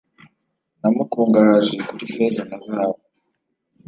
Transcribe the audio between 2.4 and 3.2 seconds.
na zahabu,